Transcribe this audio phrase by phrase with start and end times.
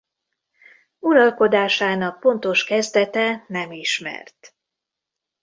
[0.99, 4.55] Uralkodásának pontos kezdete nem ismert.